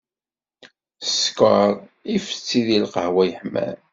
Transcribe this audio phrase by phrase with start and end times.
[1.21, 1.69] Skeṛ
[2.15, 3.77] ifetti di lqehwa yeḥman.